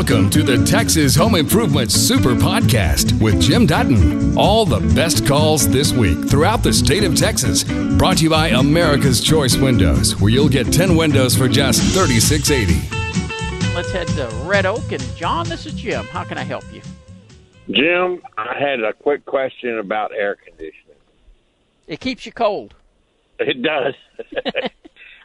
[0.00, 4.34] Welcome to the Texas Home Improvement Super Podcast with Jim Dutton.
[4.34, 7.64] All the best calls this week throughout the state of Texas.
[7.98, 13.74] Brought to you by America's Choice Windows, where you'll get 10 windows for just $36.80.
[13.74, 14.90] Let's head to Red Oak.
[14.90, 16.06] And John, this is Jim.
[16.06, 16.80] How can I help you?
[17.70, 20.96] Jim, I had a quick question about air conditioning.
[21.86, 22.74] It keeps you cold.
[23.38, 23.92] It does.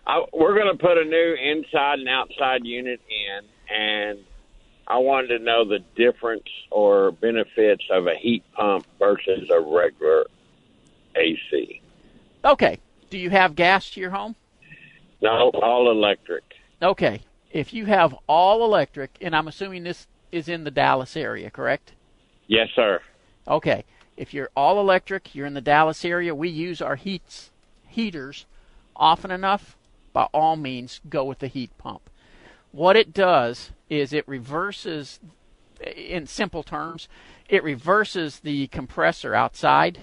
[0.06, 4.20] I, we're going to put a new inside and outside unit in, and
[4.88, 10.26] I wanted to know the difference or benefits of a heat pump versus a regular
[11.16, 11.82] AC.
[12.44, 12.80] Okay.
[13.10, 14.36] Do you have gas to your home?
[15.22, 16.44] No, all electric.
[16.82, 17.22] Okay.
[17.52, 21.94] If you have all electric, and I'm assuming this is in the Dallas area, correct?
[22.48, 23.02] Yes, sir.
[23.48, 23.86] Okay.
[24.18, 27.52] If you're all electric, you're in the Dallas area, we use our heats
[27.88, 28.46] heaters
[28.96, 29.76] often enough,
[30.14, 32.05] by all means go with the heat pump.
[32.76, 35.22] What it does is it reverses
[35.96, 37.08] in simple terms,
[37.48, 40.00] it reverses the compressor outside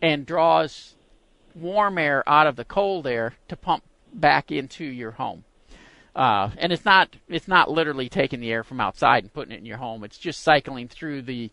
[0.00, 0.94] and draws
[1.56, 3.82] warm air out of the cold air to pump
[4.14, 5.42] back into your home.
[6.14, 9.58] Uh, and it's not it's not literally taking the air from outside and putting it
[9.58, 10.04] in your home.
[10.04, 11.50] It's just cycling through the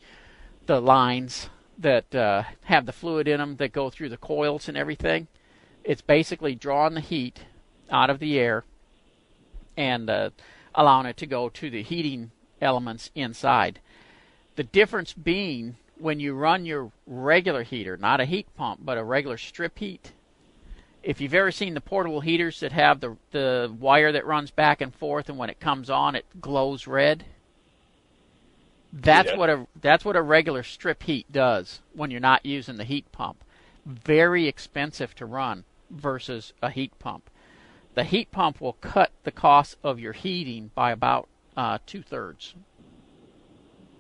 [0.68, 4.78] the lines that uh, have the fluid in them that go through the coils and
[4.78, 5.26] everything.
[5.84, 7.46] It's basically drawing the heat
[7.90, 8.64] out of the air
[9.78, 10.32] and uh,
[10.76, 13.80] allowing it to go to the heating elements inside.
[14.56, 19.04] The difference being when you run your regular heater, not a heat pump, but a
[19.04, 20.12] regular strip heat.
[21.04, 24.82] If you've ever seen the portable heaters that have the the wire that runs back
[24.82, 27.24] and forth, and when it comes on, it glows red.
[28.92, 29.38] That's Yeah.
[29.38, 33.12] what a that's what a regular strip heat does when you're not using the heat
[33.12, 33.44] pump.
[33.86, 37.30] Very expensive to run versus a heat pump.
[37.98, 42.54] The heat pump will cut the cost of your heating by about uh, two thirds.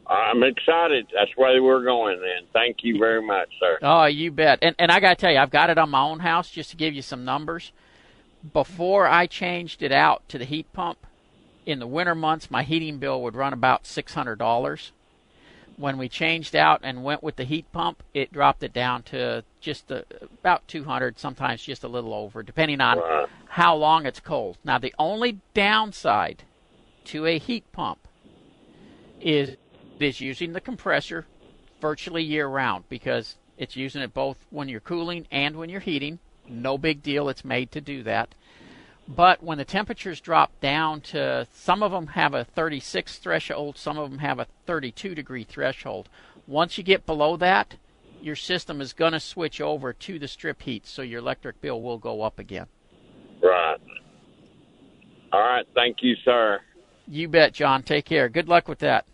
[0.05, 1.07] I'm excited.
[1.11, 2.47] That's where we're going then.
[2.53, 3.79] Thank you very much, sir.
[3.81, 4.59] Oh, you bet.
[4.61, 6.69] And and I got to tell you, I've got it on my own house just
[6.69, 7.71] to give you some numbers.
[8.53, 10.99] Before I changed it out to the heat pump,
[11.65, 14.91] in the winter months, my heating bill would run about six hundred dollars.
[15.77, 19.43] When we changed out and went with the heat pump, it dropped it down to
[19.61, 20.05] just a,
[20.41, 23.27] about two hundred, sometimes just a little over, depending on Right.
[23.49, 24.57] how long it's cold.
[24.63, 26.43] Now, the only downside
[27.05, 27.99] to a heat pump
[29.21, 29.55] is
[29.99, 31.25] is using the compressor
[31.81, 36.19] virtually year round because it's using it both when you're cooling and when you're heating.
[36.47, 37.29] No big deal.
[37.29, 38.33] It's made to do that.
[39.07, 43.97] But when the temperatures drop down to, some of them have a 36 threshold, some
[43.97, 46.09] of them have a 32 degree threshold.
[46.45, 47.75] Once you get below that,
[48.21, 51.81] your system is going to switch over to the strip heat, so your electric bill
[51.81, 52.67] will go up again.
[53.41, 53.77] Right.
[55.31, 55.65] All right.
[55.73, 56.59] Thank you, sir.
[57.07, 57.83] You bet, John.
[57.83, 58.27] Take care.
[58.27, 59.05] Good luck with that.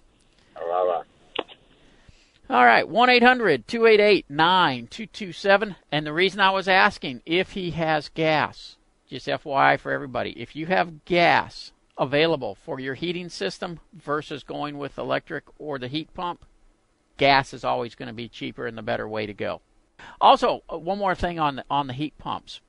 [2.50, 5.76] All right, 1 800 288 9227.
[5.92, 8.76] And the reason I was asking if he has gas,
[9.14, 14.80] just FYI for everybody, if you have gas available for your heating system versus going
[14.80, 16.44] with electric or the heat pump,
[17.18, 19.62] gas is always going to be cheaper and the better way to go.
[20.20, 22.60] Also, uh, one more thing on the, on the heat pumps.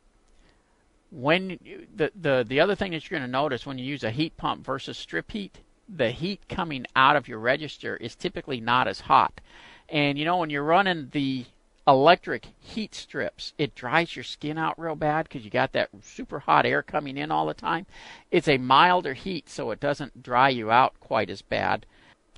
[1.11, 4.03] When you, the, the the other thing that you're going to notice when you use
[4.03, 8.61] a heat pump versus strip heat, the heat coming out of your register is typically
[8.61, 9.41] not as hot.
[9.89, 11.47] And you know when you're running the
[11.87, 16.41] electric heat strips, it dries your skin out real bad because you got that super
[16.41, 17.87] hot air coming in all the time.
[18.31, 21.87] It's a milder heat, so it doesn't dry you out quite as bad,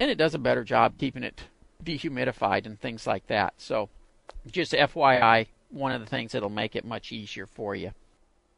[0.01, 1.45] and it does a better job keeping it
[1.83, 3.55] dehumidified and things like that.
[3.59, 3.89] So,
[4.51, 7.93] just FYI, one of the things that'll make it much easier for you.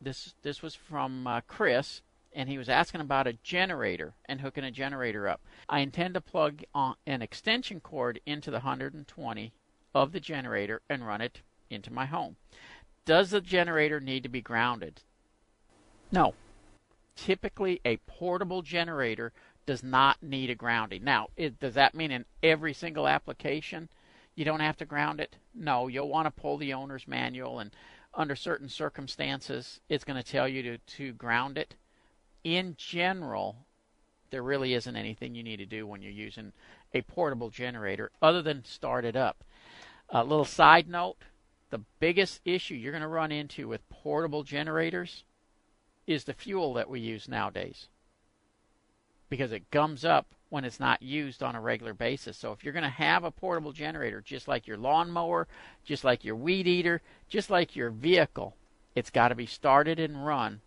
[0.01, 2.01] This this was from uh, Chris,
[2.33, 5.41] and he was asking about a generator and hooking a generator up.
[5.69, 9.53] I intend to plug an extension cord into the 120
[9.99, 12.37] of the generator and run it into my home.
[13.05, 15.03] Does the generator need to be grounded?
[16.13, 16.35] No.
[17.17, 19.33] Typically, a portable generator
[19.67, 21.03] does not need a grounding.
[21.03, 23.89] Now, it, does that mean in every single application
[24.37, 25.37] you don't have to ground it?
[25.53, 27.73] No, you'll want to pull the owner's manual, and
[28.15, 31.75] under certain circumstances, it's going to tell you to, to ground it.
[32.45, 33.57] In general,
[34.31, 36.53] there really isn't anything you need to do when you're using
[36.95, 39.43] a portable generator other than start it up.
[40.11, 41.17] A little side note
[41.71, 45.25] the biggest issue you're going to run into with portable generators
[46.07, 47.89] is the fuel that we use nowadays
[49.29, 52.39] because it gums up when it's not used on a regular basis.
[52.39, 55.47] So if you're going to have a portable generator, just like your lawnmower,
[55.85, 58.57] just like your weed eater, just like your vehicle,
[58.95, 60.63] it's got to be started and run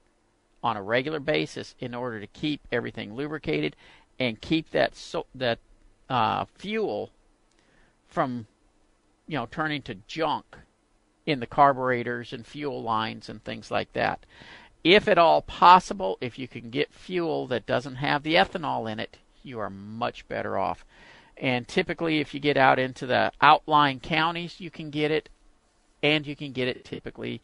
[0.63, 3.75] on a regular basis in order to keep everything lubricated
[4.19, 5.57] and keep that so that
[6.07, 7.09] uh, fuel
[8.07, 8.45] from
[9.31, 10.57] you know turning to junk
[11.25, 14.25] in the carburetors and fuel lines and things like that.
[14.83, 18.99] If at all possible, if you can get fuel that doesn't have the ethanol in
[18.99, 20.83] it, you are much better off.
[21.37, 25.29] And typically, if you get out into the outlying counties, you can get it,
[26.03, 27.41] and you can get it typically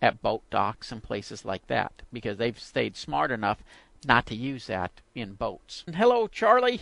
[0.00, 3.62] at boat docks and places like that because they've stayed smart enough
[4.06, 5.84] not to use that in boats.
[5.94, 6.80] Hello, Charlie.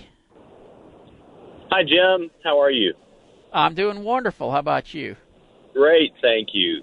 [1.73, 2.31] Hi, Jim.
[2.45, 2.95] How are you?
[3.55, 4.51] I'm doing wonderful.
[4.51, 5.15] How about you?
[5.73, 6.83] Great, thank you.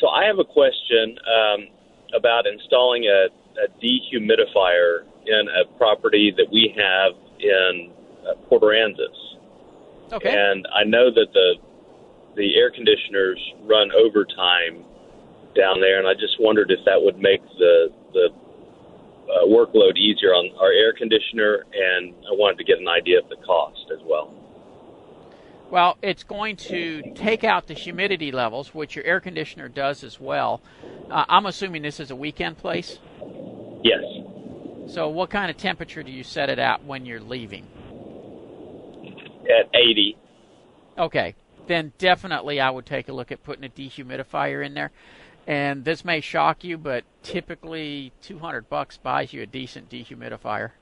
[0.00, 1.68] So I have a question um,
[2.14, 3.28] about installing a,
[3.62, 7.92] a dehumidifier in a property that we have in
[8.26, 10.12] uh, Port Aransas.
[10.12, 10.34] Okay.
[10.36, 11.54] And I know that the
[12.36, 14.84] the air conditioners run overtime
[15.56, 18.28] down there, and I just wondered if that would make the the
[19.26, 23.28] uh, workload easier on our air conditioner, and I wanted to get an idea of
[23.28, 24.35] the cost as well.
[25.70, 30.20] Well, it's going to take out the humidity levels, which your air conditioner does as
[30.20, 30.60] well.
[31.10, 32.98] Uh, I'm assuming this is a weekend place.
[33.82, 34.02] Yes.
[34.86, 37.66] So, what kind of temperature do you set it at when you're leaving?
[39.42, 40.16] At 80.
[40.98, 41.34] Okay,
[41.66, 44.92] then definitely I would take a look at putting a dehumidifier in there.
[45.48, 50.72] And this may shock you, but typically 200 bucks buys you a decent dehumidifier.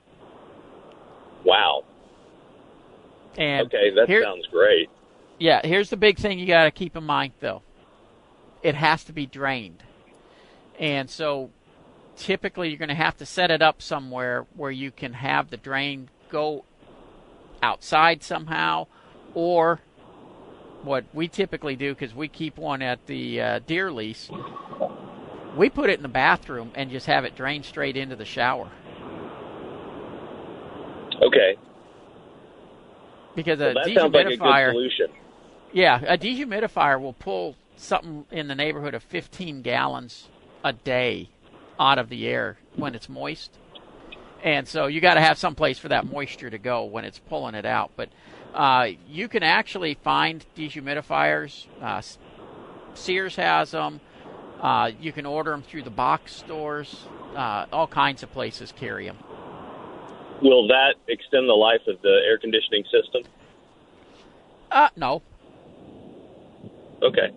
[1.43, 1.83] Wow.
[3.37, 4.89] And okay, that here, sounds great.
[5.39, 7.61] Yeah, here's the big thing you got to keep in mind though.
[8.63, 9.83] It has to be drained.
[10.79, 11.51] And so
[12.15, 15.57] typically you're going to have to set it up somewhere where you can have the
[15.57, 16.65] drain go
[17.61, 18.87] outside somehow
[19.33, 19.81] or
[20.83, 24.29] what we typically do because we keep one at the uh, deer lease
[25.57, 28.69] we put it in the bathroom and just have it drain straight into the shower
[31.21, 31.55] Okay.
[33.35, 35.09] Because Well, a that sounds like a dehumidifier
[35.73, 40.29] yeah a dehumidifier will pull something in the neighborhood of 15 gallons
[40.63, 41.29] a day
[41.79, 43.51] out of the air when it's moist.
[44.43, 47.19] And so you got to have some place for that moisture to go when it's
[47.19, 47.91] pulling it out.
[47.97, 48.09] But
[48.53, 52.01] uh, you can actually find dehumidifiers uh,
[52.93, 53.99] sears has them
[54.61, 57.05] uh, you can order them through the box stores.
[57.35, 59.17] Uh, all kinds of places carry them
[60.41, 63.23] Will that extend the life of the air conditioning system?
[64.71, 65.21] uh, no
[67.01, 67.31] Okay.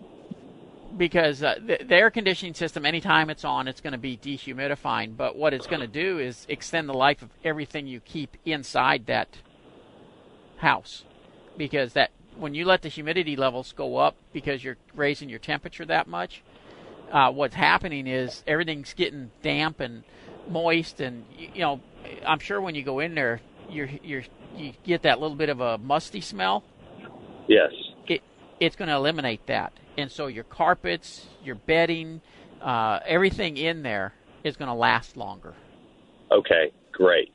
[0.96, 5.16] because uh, the, the air conditioning system, anytime it's on, it's going to be dehumidifying.
[5.16, 9.06] But what it's going to do is extend the life of everything you keep inside
[9.06, 9.38] that
[10.58, 11.04] house,
[11.56, 15.84] because that when you let the humidity levels go up because you're raising your temperature
[15.84, 16.42] that much,
[17.12, 20.04] uh, what's happening is everything's getting damp and
[20.48, 21.80] moist, and you, know,
[22.26, 23.40] I'm sure when you go in there,
[23.70, 24.22] you're you're
[24.56, 26.64] you get that little bit of a musty smell
[27.46, 27.70] Yes.
[28.06, 28.22] it
[28.60, 29.72] it's going to eliminate that.
[29.96, 32.20] And so your carpets, your bedding,
[32.60, 34.14] uh, everything in there
[34.44, 35.54] is going to last longer.
[36.32, 36.72] Okay.
[36.92, 37.32] Great.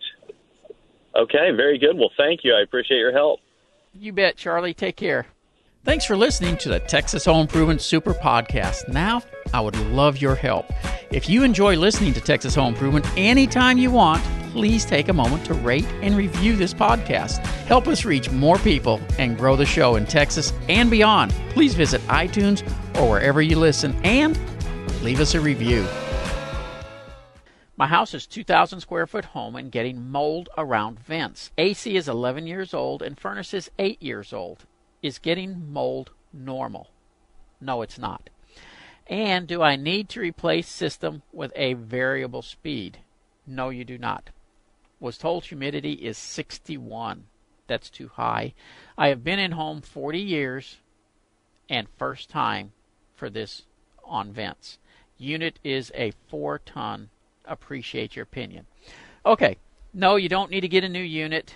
[1.16, 1.52] Okay.
[1.56, 1.98] Very good.
[1.98, 2.54] Well, thank you.
[2.54, 3.40] I appreciate your help.
[3.94, 4.74] You bet, Charlie.
[4.74, 5.28] Take care.
[5.86, 8.88] Thanks for listening to the Texas Home Improvement Super Podcast.
[8.88, 9.22] Now,
[9.54, 10.66] I would love your help.
[11.14, 15.46] If you enjoy listening to Texas Home Improvement anytime you want, please take a moment
[15.46, 17.38] to rate and review this podcast.
[17.68, 21.32] Help us reach more people and grow the show in Texas and beyond.
[21.52, 22.68] Please visit iTunes
[23.00, 24.40] or wherever you listen and
[25.04, 25.86] leave us a review.
[27.78, 31.52] My house is 2,000 square foot home and getting mold around vents.
[31.60, 34.66] AC is 11 years old and furnace is 8 years old.
[35.04, 36.90] Is getting mold normal?
[37.62, 38.32] No, it's not.
[39.08, 43.00] And do I need to replace system with a variable speed?
[43.46, 44.30] No, you do not.
[45.00, 47.26] Was told humidity is 61.
[47.68, 48.54] That's too high.
[48.98, 50.78] I have been in home 40 years
[51.70, 52.72] and first time
[53.16, 53.64] for this
[54.06, 54.78] on vents.
[55.18, 57.10] Unit is a 4 ton.
[57.46, 58.66] Appreciate your opinion.
[59.26, 59.58] Okay.
[59.94, 61.56] No, you don't need to get a new unit.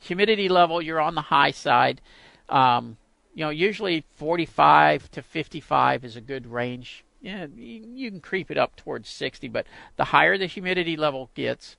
[0.00, 2.00] Humidity level, you're on the high side.
[2.48, 2.96] Um,
[3.38, 7.04] you know, usually 45 to 55 is a good range.
[7.20, 9.64] Yeah, you, can creep it up towards 60, but
[9.96, 11.76] the higher the humidity level gets,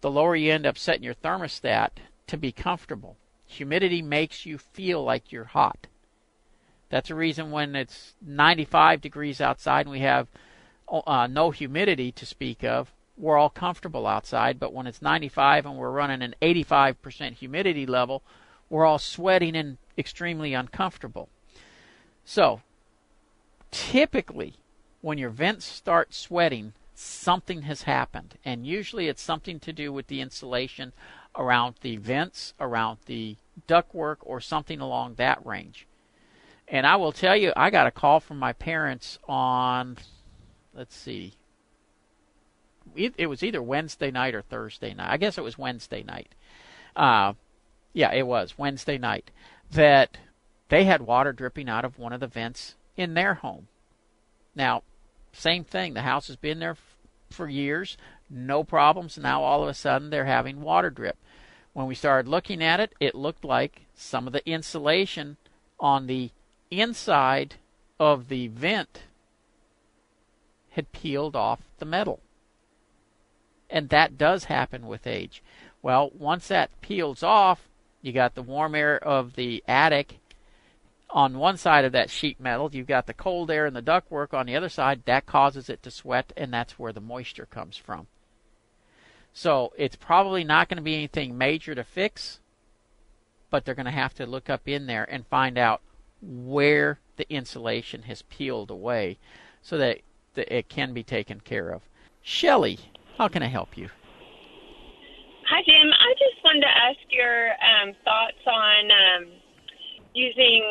[0.00, 1.90] the lower you end up setting your thermostat
[2.26, 3.16] to be comfortable.
[3.46, 5.86] Humidity makes you feel like you're hot.
[6.88, 10.26] That's a reason when it's 95 degrees outside and we have
[10.90, 14.58] uh, no humidity to speak of, we're all comfortable outside.
[14.58, 18.24] But when it's 95 and we're running an 85% humidity level,
[18.68, 21.28] we're all sweating and extremely uncomfortable.
[22.24, 22.62] So,
[23.70, 24.54] typically,
[25.00, 28.36] when your vents start sweating something has happened.
[28.44, 30.92] And usually it's something to do with the insulation
[31.36, 33.36] around the vents, around the
[33.68, 35.86] ductwork, or something along that range.
[36.66, 39.96] And I will tell you, I got a call from my parents on,
[40.74, 41.34] let's see,
[42.96, 45.12] it, was either Wednesday night or Thursday night.
[45.12, 46.34] I guess it was Wednesday night.
[46.96, 47.34] Uh,
[47.92, 49.30] yeah, it was Wednesday night
[49.70, 50.18] that
[50.68, 53.68] they had water dripping out of one of the vents in their home.
[54.54, 54.82] Now,
[55.32, 55.94] same thing.
[55.94, 56.96] The house has been there f-
[57.30, 57.96] for years,
[58.30, 59.18] no problems.
[59.18, 61.16] Now all of a sudden they're having water drip.
[61.72, 65.36] When we started looking at it, it looked like some of the insulation
[65.78, 66.30] on the
[66.70, 67.56] inside
[68.00, 69.04] of the vent
[70.70, 72.20] had peeled off the metal.
[73.70, 75.42] And that does happen with age.
[75.82, 77.67] Well, once that peels off,
[78.08, 80.18] you got the warm air of the attic
[81.10, 82.70] on one side of that sheet metal.
[82.72, 85.02] You've got the cold air and the ductwork on the other side.
[85.04, 88.06] That causes it to sweat, and that's where the moisture comes from.
[89.32, 92.40] So it's probably not going to be anything major to fix,
[93.50, 95.82] but they're going to have to look up in there and find out
[96.20, 99.18] where the insulation has peeled away
[99.62, 100.00] so that
[100.34, 101.82] it can be taken care of.
[102.22, 102.78] Shelly,
[103.16, 103.90] how can I help you?
[105.48, 105.88] Hi, Jim.
[105.88, 109.32] I just wanted to ask your um, thoughts on um,
[110.14, 110.62] using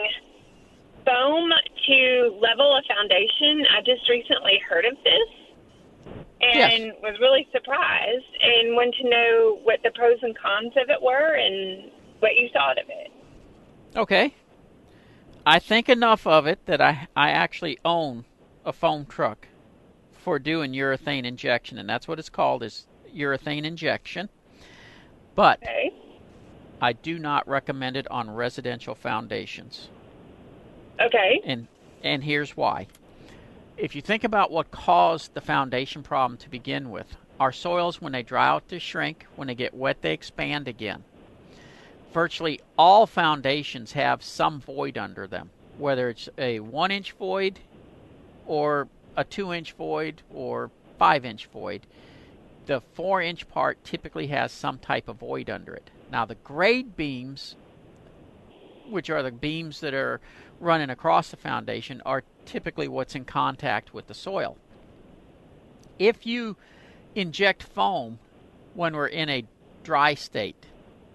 [1.03, 1.49] foam
[1.87, 3.65] to level a foundation.
[3.73, 5.47] I just recently heard of this
[6.41, 6.95] and yes.
[7.01, 11.35] was really surprised and wanted to know what the pros and cons of it were
[11.35, 13.11] and what you thought of it.
[13.95, 14.35] Okay.
[15.45, 18.25] I think enough of it that I I actually own
[18.65, 19.47] a foam truck
[20.11, 24.29] for doing urethane injection, and that's what it's called is urethane injection.
[25.37, 25.93] But okay.
[26.81, 29.87] I do not recommend it on residential foundations.
[30.99, 31.41] Okay.
[31.45, 31.67] And
[32.03, 32.87] and here's why.
[33.77, 38.11] If you think about what caused the foundation problem to begin with, our soils when
[38.11, 41.05] they dry out they shrink, when they get wet they expand again
[42.17, 47.59] virtually all foundations have some void under them, whether it's a one inch void
[48.47, 51.85] or a two inch void or five inch void.
[52.67, 55.89] The four inch part typically has some type of void under it.
[56.11, 57.55] Now, the grade beams,
[58.89, 60.19] which are the beams that are
[60.59, 64.57] running across the foundation, are typically what's in contact with the soil.
[65.97, 66.57] If you
[67.15, 68.19] inject foam
[68.73, 69.45] when we're in a
[69.83, 70.65] dry state,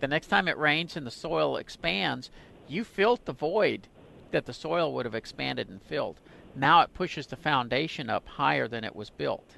[0.01, 2.31] the next time it rains and the soil expands,
[2.67, 3.89] you filled the void
[4.31, 6.19] that the soil would have expanded and filled.
[6.57, 9.57] Now it pushes the foundation up higher than it was built.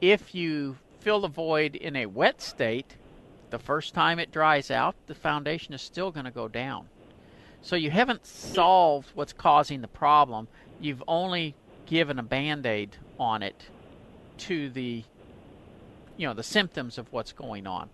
[0.00, 2.96] If you fill the void in a wet state,
[3.50, 6.86] the first time it dries out, the foundation is still going to go down.
[7.60, 10.48] So you haven't solved what's causing the problem.
[10.80, 11.54] You've only
[11.86, 13.68] given a band-aid on it
[14.38, 15.04] to the
[16.16, 17.88] you know the symptoms of what's going on.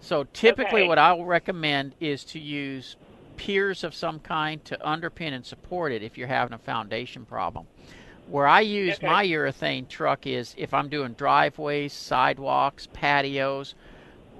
[0.00, 0.88] So typically, okay.
[0.88, 2.96] what I'll recommend is to use
[3.36, 7.66] piers of some kind to underpin and support it if you're having a foundation problem.
[8.32, 9.06] Where I use okay.
[9.06, 13.74] my urethane truck is if I'm doing driveways, sidewalks, patios,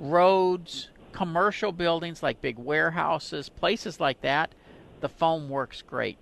[0.01, 4.55] roads, commercial buildings like big warehouses, places like that,
[5.01, 6.17] the foam works great.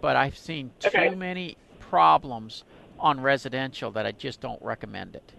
[0.00, 1.10] But I've seen too okay.
[1.10, 2.62] many problems
[3.00, 5.32] on residential that I just don't recommend it.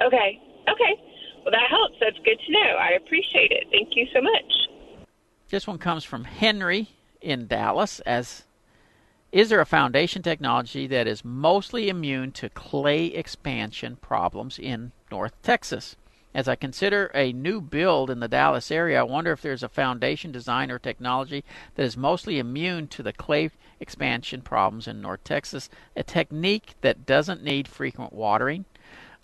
[0.00, 0.40] Okay.
[0.70, 1.02] Okay.
[1.44, 1.96] Well, that helps.
[2.00, 2.76] That's good to know.
[2.80, 3.66] I appreciate it.
[3.70, 5.06] Thank you so much.
[5.50, 6.88] This one comes from Henry
[7.20, 8.44] in Dallas as
[9.32, 15.32] is there a foundation technology that is mostly immune to clay expansion problems in North
[15.42, 15.96] Texas?
[16.34, 19.70] As I consider a new build in the Dallas area, I wonder if there's a
[19.70, 21.44] foundation design or technology
[21.76, 27.06] that is mostly immune to the clay expansion problems in North Texas, a technique that
[27.06, 28.66] doesn't need frequent watering,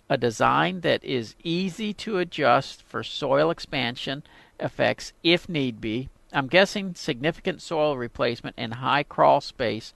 [0.09, 4.23] a design that is easy to adjust for soil expansion
[4.59, 6.09] effects if need be.
[6.31, 9.93] I'm guessing significant soil replacement and high crawl space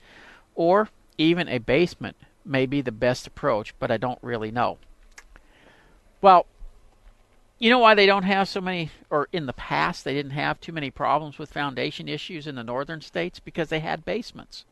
[0.55, 4.77] or even a basement may be the best approach, but I don't really know.
[6.21, 6.45] Well,
[7.59, 10.59] you know why they don't have so many, or in the past they didn't have
[10.59, 13.39] too many problems with foundation issues in the northern states?
[13.39, 14.65] Because they had basements.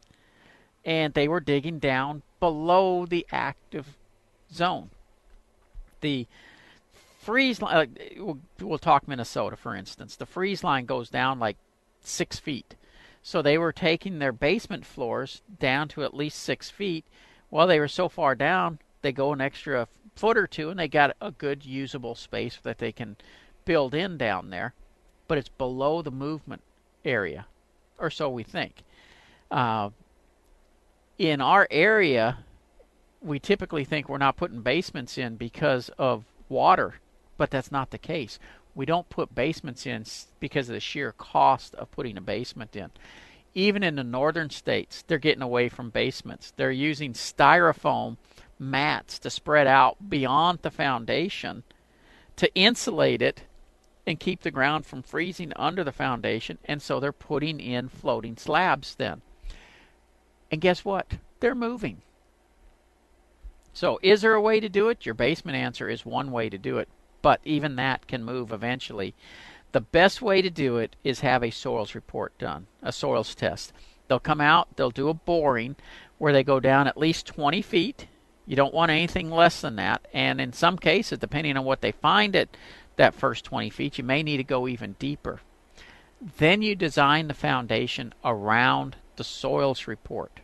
[0.83, 3.95] And they were digging down below the active
[4.51, 4.89] zone
[6.01, 6.27] the
[7.21, 7.85] freeze line, uh,
[8.17, 10.15] we'll, we'll talk Minnesota for instance.
[10.15, 11.57] The freeze line goes down like
[12.01, 12.75] six feet.
[13.23, 17.05] So they were taking their basement floors down to at least six feet.
[17.51, 20.87] Well, they were so far down, they go an extra foot or two, and they
[20.87, 23.17] got a good usable space that they can
[23.65, 24.73] build in down there.
[25.27, 26.63] But it's below the movement
[27.05, 27.45] area,
[27.99, 28.83] or so we think.
[29.51, 29.89] Uh,
[31.17, 32.39] in our area,
[33.21, 36.95] we typically think we're not putting basements in because of water,
[37.37, 38.39] but that's not the case.
[38.73, 40.05] We don't put basements in
[40.39, 42.91] because of the sheer cost of putting a basement in.
[43.53, 46.53] Even in the northern states, they're getting away from basements.
[46.55, 48.17] They're using styrofoam
[48.57, 51.63] mats to spread out beyond the foundation
[52.37, 53.43] to insulate it
[54.07, 56.57] and keep the ground from freezing under the foundation.
[56.65, 59.21] And so they're putting in floating slabs then.
[60.49, 61.07] And guess what?
[61.39, 62.01] They're moving.
[63.73, 65.05] So, is there a way to do it?
[65.05, 66.89] Your basement answer is one way to do it,
[67.21, 69.13] but even that can move eventually.
[69.71, 73.71] The best way to do it is have a soils report done, a soils test.
[74.07, 75.77] They'll come out, they'll do a boring
[76.17, 78.07] where they go down at least 20 feet.
[78.45, 80.05] You don't want anything less than that.
[80.13, 82.57] And in some cases, depending on what they find at
[82.97, 85.39] that first 20 feet, you may need to go even deeper.
[86.37, 90.41] Then you design the foundation around the soils report.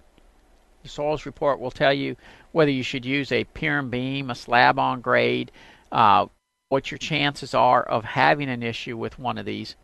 [0.84, 2.16] The soils report will tell you
[2.54, 5.52] whether you should use a and beam, a slab on grade,
[5.92, 6.28] uh,
[6.70, 9.76] what your chances are of having an issue with one of these.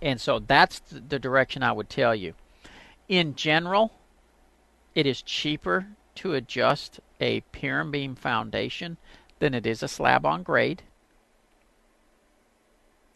[0.00, 2.34] And so that's the direction I would tell you.
[3.08, 3.92] In general,
[4.94, 8.96] it is cheaper to adjust a and beam foundation
[9.38, 10.82] than it is a slab on grade.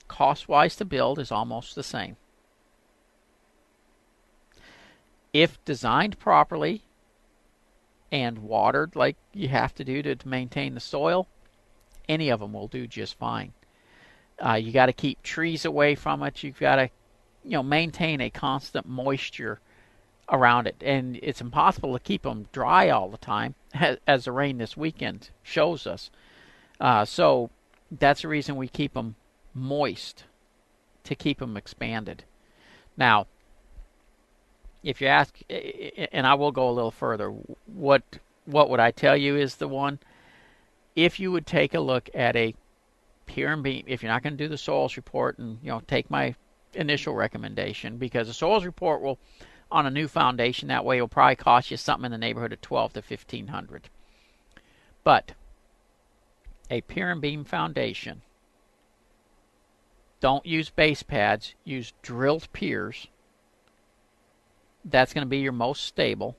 [0.09, 2.17] Cost wise to build is almost the same.
[5.33, 6.83] if designed properly
[8.11, 11.27] and watered like you have to do to maintain the soil,
[12.13, 13.53] any of them will do just fine.
[14.45, 16.43] Uh, you got to keep trees away from it.
[16.43, 16.91] You've got to,
[17.45, 19.61] you know, maintain a constant moisture
[20.31, 23.55] around it, and it's impossible to keep them dry all the time,
[24.07, 26.11] as the rain this weekend shows us.
[26.81, 27.51] Uh, so
[27.91, 29.15] that's the reason we keep them
[29.55, 30.25] moist
[31.05, 32.25] to keep them expanded.
[32.97, 33.27] Now,
[34.83, 37.33] if you ask, and I will go a little further,
[37.67, 38.03] what
[38.45, 40.01] what would I tell you is the one?
[40.95, 42.55] If you would take a look at a
[43.27, 45.81] pier and beam, if you're not going to do the soils report, and you know,
[45.87, 46.35] take my
[46.75, 49.19] initial recommendation because the soils report will,
[49.71, 52.61] on a new foundation, that way it'll probably cost you something in the neighborhood of
[52.61, 53.89] twelve to fifteen hundred.
[55.05, 55.33] But
[56.71, 58.23] a pier and beam foundation.
[60.21, 61.55] Don't use base pads.
[61.65, 63.09] Use drilled piers
[64.85, 66.37] that's going to be your most stable,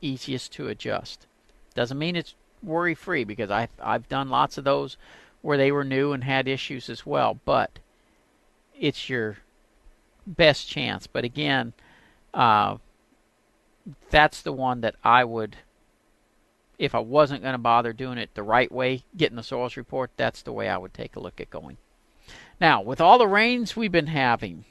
[0.00, 1.26] easiest to adjust.
[1.74, 4.96] Doesn't mean it's worry free because I've, I've done lots of those
[5.42, 7.78] where they were new and had issues as well, but
[8.78, 9.38] it's your
[10.26, 11.06] best chance.
[11.06, 11.72] But again,
[12.34, 12.76] uh,
[14.10, 15.56] that's the one that I would,
[16.78, 20.10] if I wasn't going to bother doing it the right way, getting the soils report,
[20.16, 21.76] that's the way I would take a look at going.
[22.60, 24.64] Now, with all the rains we've been having,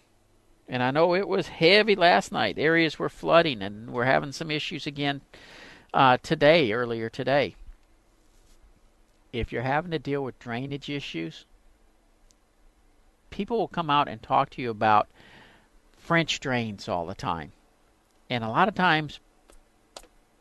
[0.67, 2.59] and I know it was heavy last night.
[2.59, 5.21] Areas were flooding, and we're having some issues again
[5.93, 7.55] uh, today, earlier today.
[9.33, 11.45] If you're having to deal with drainage issues,
[13.29, 15.07] people will come out and talk to you about
[15.97, 17.51] French drains all the time.
[18.29, 19.19] And a lot of times,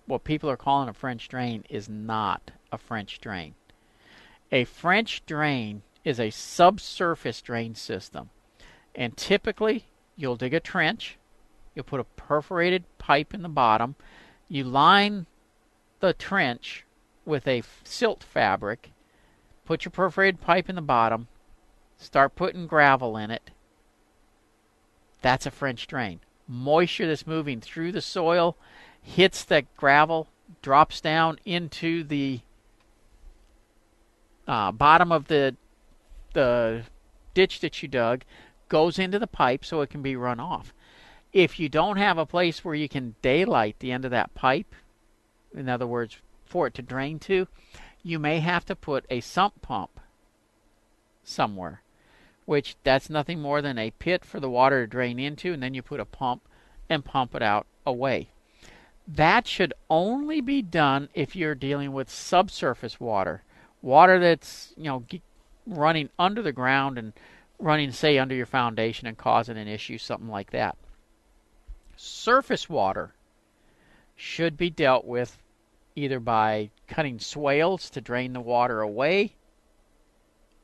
[0.07, 3.55] what people are calling a French drain is not a French drain.
[4.53, 8.31] A French drain is a subsurface drain system.
[8.94, 11.18] And typically, you'll dig a trench,
[11.75, 13.96] you'll put a perforated pipe in the bottom,
[14.49, 15.27] you line
[16.01, 16.86] the trench
[17.27, 18.93] with a silt fabric,
[19.67, 21.29] put your perforated pipe in the bottom,
[21.99, 23.51] start putting gravel in it.
[25.21, 26.21] That's a French drain.
[26.49, 28.57] Moisture that's moving through the soil
[29.03, 30.29] hits that gravel,
[30.62, 32.41] drops down into the
[34.47, 35.57] uh, bottom of the
[36.35, 36.83] the
[37.35, 38.23] ditch that you dug,
[38.69, 40.75] goes into the pipe so it can be run off.
[41.33, 44.75] If you don't have a place where you can daylight the end of that pipe,
[45.55, 47.48] in other words, for it to drain to,
[48.02, 50.00] you may have to put a sump pump
[51.24, 51.82] somewhere,
[52.44, 55.74] which that's nothing more than a pit for the water to drain into, and then
[55.74, 56.42] you put a pump
[56.88, 58.28] and pump it out away.
[59.09, 63.42] That should only be done if you're dealing with subsurface water,
[63.82, 65.04] water that's you know
[65.66, 67.12] running under the ground and
[67.59, 70.76] running, say, under your foundation and causing an issue, something like that.
[71.96, 73.14] Surface water
[74.14, 75.38] should be dealt with
[75.96, 79.35] either by cutting swales to drain the water away,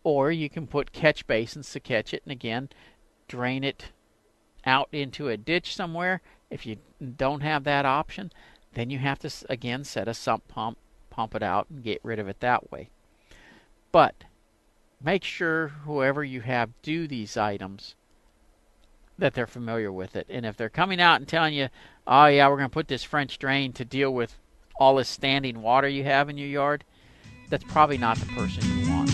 [0.05, 2.69] or you can put catch basins to catch it and again
[3.29, 3.87] drain it
[4.65, 6.21] out into a ditch somewhere.
[6.51, 6.77] If you
[7.17, 8.31] don't have that option,
[8.75, 10.79] then you have to again set a sump pump,
[11.11, 12.91] pump it out, and get rid of it that way.
[13.91, 14.25] But
[15.03, 17.95] make sure whoever you have do these items
[19.19, 20.27] that they're familiar with it.
[20.29, 21.69] And if they're coming out and telling you,
[22.07, 24.39] oh, yeah, we're going to put this French drain to deal with
[24.83, 26.83] all this standing water you have in your yard,
[27.49, 29.13] that's probably not the person you want.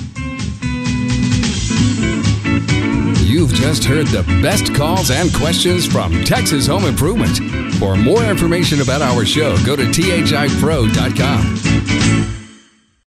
[3.20, 7.36] You've just heard the best calls and questions from Texas Home Improvement.
[7.74, 11.58] For more information about our show, go to thipro.com.